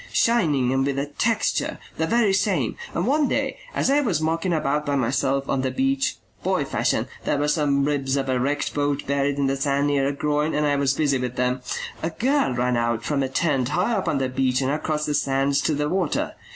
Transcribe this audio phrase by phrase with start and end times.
[0.13, 2.75] Shining and with a texture the very same.
[2.95, 7.07] And one day as I was mucking about by myself on the beach, boy fashion,
[7.23, 10.55] there were some ribs of a wrecked boat buried in the sand near a groin
[10.55, 11.61] and I was busy with them
[12.01, 15.13] a girl ran out from a tent high up on the beach and across the
[15.13, 16.33] sands to the water.